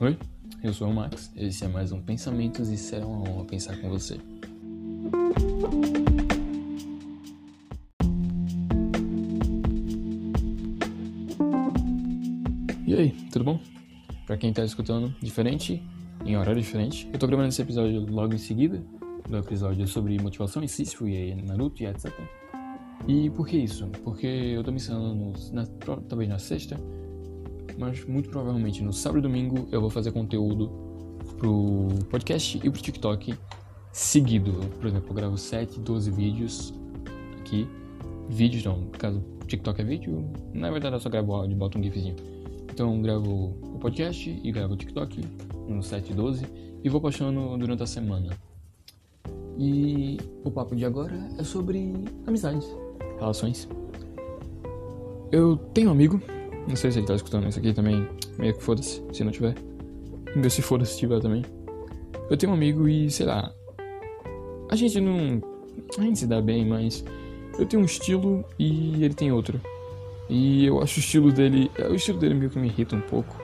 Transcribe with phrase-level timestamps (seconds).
[0.00, 0.16] Oi,
[0.62, 3.88] eu sou o Max, esse é mais um Pensamentos e será uma honra pensar com
[3.88, 4.16] você.
[12.86, 13.60] E aí, tudo bom?
[14.24, 15.82] Pra quem tá escutando diferente,
[16.24, 18.80] em horário diferente, eu tô gravando esse episódio logo em seguida
[19.28, 22.12] do episódio sobre motivação e Sísifo e Naruto e etc.
[23.08, 23.88] E por que isso?
[24.04, 25.66] Porque eu tô me ensinando na,
[26.08, 26.76] talvez na sexta
[27.78, 30.70] mas muito provavelmente no sábado e domingo eu vou fazer conteúdo
[31.38, 33.34] pro podcast e pro TikTok
[33.92, 34.52] seguido.
[34.78, 36.74] Por exemplo, eu gravo 7, 12 vídeos
[37.38, 37.66] aqui.
[38.28, 41.82] Vídeos não, caso TikTok é vídeo, na verdade eu só gravo áudio e boto um
[41.82, 42.16] gifzinho.
[42.70, 45.24] Então eu gravo o podcast e gravo o TikTok
[45.66, 46.44] no 7 e 12
[46.84, 48.36] e vou postando durante a semana.
[49.56, 51.94] E o papo de agora é sobre
[52.26, 52.68] amizades,
[53.18, 53.66] relações.
[55.32, 56.20] Eu tenho um amigo
[56.68, 58.06] não sei se ele tá escutando isso aqui também.
[58.38, 59.54] Meio que foda-se, se não tiver.
[60.36, 61.42] Meu se foda se tiver também.
[62.30, 63.52] Eu tenho um amigo e, sei lá.
[64.70, 65.40] A gente não.
[65.98, 67.04] A gente se dá bem, mas.
[67.58, 69.60] Eu tenho um estilo e ele tem outro.
[70.28, 71.70] E eu acho o estilo dele.
[71.90, 73.34] O estilo dele meio que me irrita um pouco.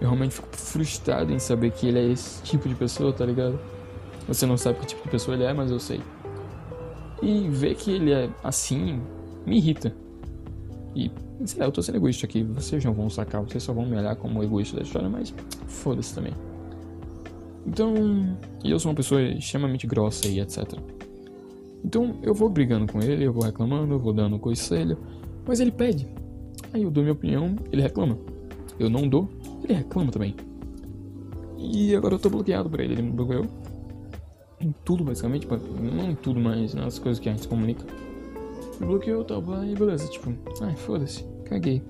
[0.00, 3.60] Eu realmente fico frustrado em saber que ele é esse tipo de pessoa, tá ligado?
[4.26, 6.00] Você não sabe que tipo de pessoa ele é, mas eu sei.
[7.22, 9.00] E ver que ele é assim
[9.46, 9.94] me irrita.
[10.96, 11.10] E,
[11.46, 12.42] sei lá, eu tô sendo egoísta aqui.
[12.42, 15.34] Vocês não vão sacar, vocês só vão me olhar como egoísta da história, mas
[15.66, 16.32] foda-se também.
[17.66, 20.78] Então, eu sou uma pessoa extremamente grossa e etc.
[21.84, 24.98] Então, eu vou brigando com ele, eu vou reclamando, eu vou dando conselho,
[25.46, 26.08] mas ele pede.
[26.72, 28.18] Aí eu dou minha opinião, ele reclama.
[28.78, 29.28] Eu não dou,
[29.62, 30.34] ele reclama também.
[31.58, 33.46] E agora eu tô bloqueado por ele, ele me bloqueou.
[34.60, 35.46] Em tudo, basicamente.
[35.46, 37.84] Não em tudo, mas nas coisas que a gente comunica.
[38.80, 41.82] Me bloqueou, tal, tá, e beleza, tipo, ai, foda-se, caguei.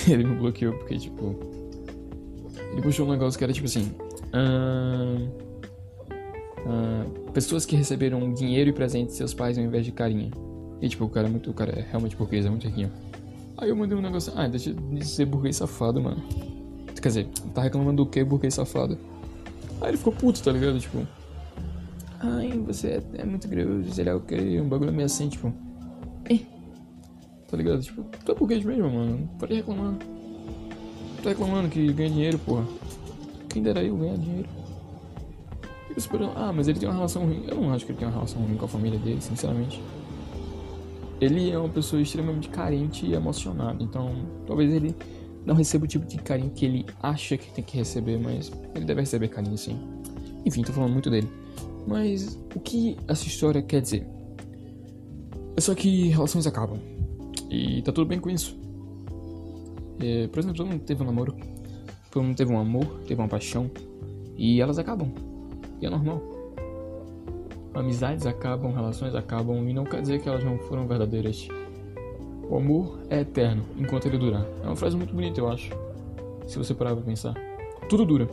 [0.08, 1.36] ele me bloqueou porque, tipo,
[2.72, 3.92] ele puxou um negócio que era tipo assim:
[4.34, 5.28] uh,
[6.60, 10.30] uh, pessoas que receberam dinheiro e presente de seus pais ao invés de carinha.
[10.80, 12.90] E, tipo, o cara é muito, o cara é realmente burguês, é muito riquinho.
[13.56, 16.22] Aí eu mandei um negócio, ah, deixa de ser burguês safado, mano.
[17.00, 18.98] Quer dizer, tá reclamando do que burguês safado?
[19.80, 20.78] Aí ele ficou puto, tá ligado?
[20.78, 21.06] Tipo,
[22.20, 25.52] Ai, você é, é muito grosso, sei lá o que, um bagulho meio assim, tipo.
[27.50, 27.82] Tá ligado?
[27.82, 29.28] Tipo, tu é burguês mesmo, mano.
[29.36, 29.96] Pode reclamar.
[31.20, 32.64] Tá reclamando que ganha dinheiro, porra.
[33.48, 34.48] Quem dera eu ganhar dinheiro.
[35.90, 37.44] E você pode ah, mas ele tem uma relação ruim.
[37.48, 39.82] Eu não acho que ele tem uma relação ruim com a família dele, sinceramente.
[41.20, 44.14] Ele é uma pessoa extremamente carente e emocionada, então
[44.46, 44.94] talvez ele
[45.44, 48.84] não receba o tipo de carinho que ele acha que tem que receber, mas ele
[48.84, 49.76] deve receber carinho sim.
[50.46, 51.28] Enfim, tô falando muito dele.
[51.90, 54.06] Mas o que essa história quer dizer?
[55.56, 56.78] É só que relações acabam.
[57.50, 58.56] E tá tudo bem com isso.
[59.98, 61.34] É, por exemplo, todo mundo teve um namoro.
[62.08, 63.68] Todo mundo teve um amor, teve uma paixão.
[64.36, 65.10] E elas acabam.
[65.80, 66.22] E é normal.
[67.74, 69.68] Amizades acabam, relações acabam.
[69.68, 71.48] E não quer dizer que elas não foram verdadeiras.
[72.48, 74.46] O amor é eterno enquanto ele durar.
[74.62, 75.72] É uma frase muito bonita, eu acho.
[76.46, 77.34] Se você parar pra pensar.
[77.88, 78.28] Tudo dura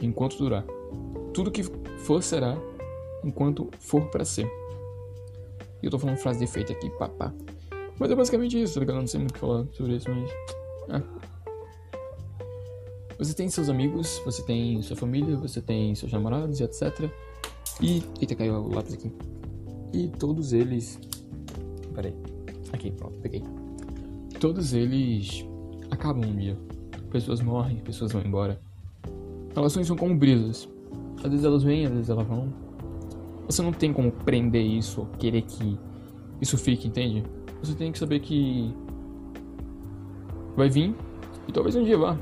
[0.00, 0.64] enquanto durar.
[1.34, 1.62] Tudo que
[1.98, 2.56] for será
[3.24, 4.46] enquanto for para ser.
[5.82, 7.32] E eu tô falando frase de efeito aqui, papá.
[7.98, 8.96] Mas é basicamente isso, tá ligado?
[8.96, 10.30] não sei muito falar sobre isso, mas.
[10.88, 11.02] Ah.
[13.18, 17.10] Você tem seus amigos, você tem sua família, você tem seus namorados etc.
[17.80, 18.02] E.
[18.20, 19.12] Eita, caiu o lápis aqui.
[19.92, 20.98] E todos eles.
[21.94, 22.14] Peraí.
[22.72, 23.42] Aqui, pronto, peguei.
[24.40, 25.44] Todos eles
[25.90, 26.58] acabam um dia.
[27.10, 28.58] Pessoas morrem, pessoas vão embora.
[29.54, 30.68] Relações são como brisas.
[31.22, 32.52] Às vezes elas vêm, às vezes elas vão.
[33.46, 35.78] Você não tem como prender isso, querer que
[36.40, 37.24] isso fique, entende?
[37.62, 38.74] Você tem que saber que
[40.56, 40.94] vai vir
[41.48, 42.16] e talvez um dia vá.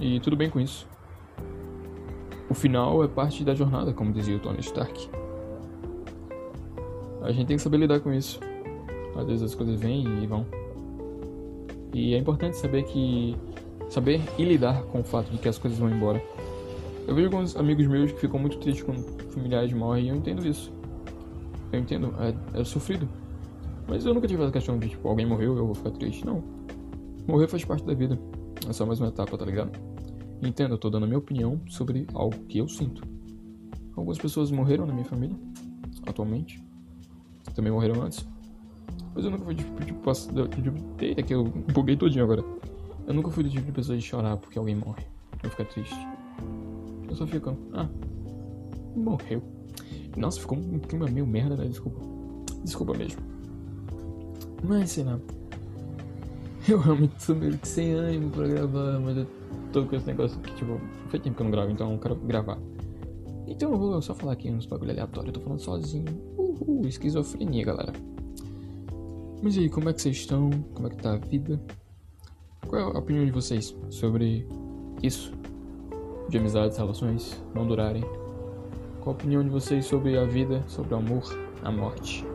[0.00, 0.86] E tudo bem com isso.
[2.48, 5.10] O final é parte da jornada, como dizia o Tony Stark.
[7.22, 8.38] A gente tem que saber lidar com isso.
[9.16, 10.46] Às vezes as coisas vêm e vão.
[11.92, 13.36] E é importante saber que
[13.88, 16.22] saber e lidar com o fato de que as coisas vão embora.
[17.06, 19.00] Eu vejo alguns amigos meus que ficam muito tristes quando
[19.30, 20.72] familiares morrem e eu entendo isso.
[21.72, 23.08] Eu entendo, é, é sofrido.
[23.86, 26.26] Mas eu nunca tive essa questão de, tipo, alguém morreu, eu vou ficar triste.
[26.26, 26.42] Não.
[27.28, 28.18] Morrer faz parte da vida.
[28.68, 29.70] É só mais uma etapa, tá ligado?
[30.42, 33.02] Entendo, eu tô dando a minha opinião sobre algo que eu sinto.
[33.94, 35.36] Algumas pessoas morreram na minha família,
[36.06, 36.62] atualmente.
[37.54, 38.26] Também morreram antes.
[39.14, 40.12] Mas eu nunca fui tipo, tipo,
[40.48, 42.44] tipo eita que eu buguei todinho agora.
[43.06, 45.04] Eu nunca fui do tipo de pessoa de chorar porque alguém morre.
[45.42, 45.96] Eu ficar triste.
[47.08, 47.88] Eu só fico, ah,
[48.94, 49.42] morreu.
[50.16, 51.66] Nossa, ficou um clima meio merda, né?
[51.66, 52.00] Desculpa.
[52.64, 53.20] Desculpa mesmo.
[54.64, 55.18] Mas sei lá.
[56.68, 59.26] Eu realmente sou meio que sem ânimo pra gravar, mas eu
[59.72, 62.16] tô com esse negócio que, tipo, faz tempo que eu não gravo, então eu quero
[62.16, 62.58] gravar.
[63.46, 66.06] Então eu vou só falar aqui uns bagulho aleatório, eu tô falando sozinho.
[66.36, 67.92] Uhul, esquizofrenia, galera.
[69.40, 70.50] Mas e aí, como é que vocês estão?
[70.74, 71.60] Como é que tá a vida?
[72.66, 74.44] Qual é a opinião de vocês sobre
[75.02, 75.32] isso?
[76.28, 78.02] De amizades, relações não durarem?
[79.00, 81.22] Qual a opinião de vocês sobre a vida, sobre o amor,
[81.62, 82.26] a morte?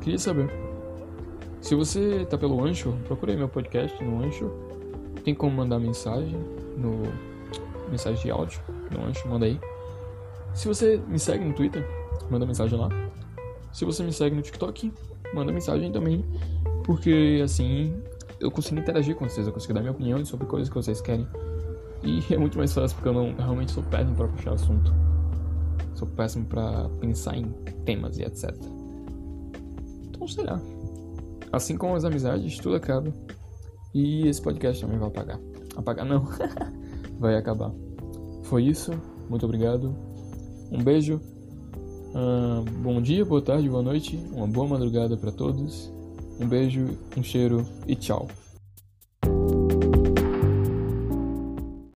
[0.00, 0.48] Queria saber.
[1.60, 4.50] Se você tá pelo Ancho, procure meu podcast no Ancho.
[5.24, 6.38] Tem como mandar mensagem
[6.76, 7.02] no
[7.90, 8.60] mensagem de áudio
[8.90, 9.58] no Ancho, manda aí.
[10.54, 11.84] Se você me segue no Twitter,
[12.30, 12.88] manda mensagem lá.
[13.72, 14.92] Se você me segue no TikTok,
[15.34, 16.24] manda mensagem também,
[16.84, 18.00] porque assim
[18.38, 21.26] eu consigo interagir com vocês, eu consigo dar minha opinião sobre coisas que vocês querem.
[22.06, 24.94] E é muito mais fácil porque eu não realmente sou péssimo para puxar assunto.
[25.94, 27.50] Sou péssimo para pensar em
[27.84, 28.54] temas e etc.
[30.08, 30.60] Então, sei lá.
[31.52, 33.12] Assim como as amizades, tudo acaba.
[33.92, 35.40] E esse podcast também vai apagar.
[35.76, 36.28] Apagar não.
[37.18, 37.72] vai acabar.
[38.44, 38.92] Foi isso.
[39.28, 39.94] Muito obrigado.
[40.70, 41.20] Um beijo.
[42.14, 44.16] Uh, bom dia, boa tarde, boa noite.
[44.32, 45.92] Uma boa madrugada para todos.
[46.38, 46.86] Um beijo,
[47.16, 48.28] um cheiro e tchau.